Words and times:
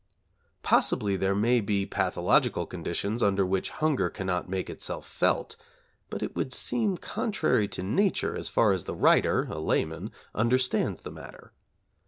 Possibly 0.63 1.15
there 1.15 1.35
may 1.35 1.61
be 1.61 1.85
pathological 1.85 2.65
conditions 2.65 3.21
under 3.21 3.45
which 3.45 3.69
hunger 3.69 4.09
cannot 4.09 4.49
make 4.49 4.67
itself 4.67 5.05
felt, 5.05 5.55
but 6.09 6.23
it 6.23 6.35
would 6.35 6.51
seem 6.51 6.97
contrary 6.97 7.67
to 7.67 7.83
Nature 7.83 8.35
as 8.35 8.49
far 8.49 8.71
as 8.71 8.85
the 8.85 8.95
writer, 8.95 9.43
a 9.51 9.59
layman, 9.59 10.09
understands 10.33 11.01
the 11.01 11.11
matter. 11.11 11.53